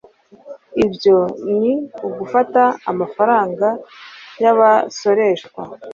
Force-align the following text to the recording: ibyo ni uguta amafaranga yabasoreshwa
ibyo 0.85 1.17
ni 1.59 1.73
uguta 2.07 2.65
amafaranga 2.91 3.67
yabasoreshwa 4.43 5.61